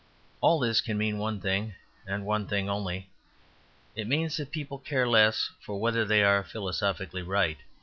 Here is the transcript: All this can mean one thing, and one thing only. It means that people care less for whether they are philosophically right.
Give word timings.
All 0.41 0.57
this 0.59 0.81
can 0.81 0.97
mean 0.97 1.19
one 1.19 1.39
thing, 1.39 1.75
and 2.07 2.25
one 2.25 2.47
thing 2.47 2.67
only. 2.67 3.11
It 3.95 4.07
means 4.07 4.35
that 4.37 4.49
people 4.49 4.79
care 4.79 5.07
less 5.07 5.51
for 5.63 5.79
whether 5.79 6.05
they 6.05 6.23
are 6.23 6.43
philosophically 6.43 7.21
right. 7.21 7.59